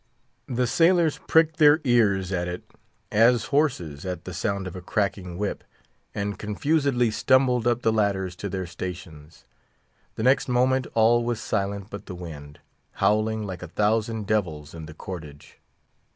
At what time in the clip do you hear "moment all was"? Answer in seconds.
10.49-11.39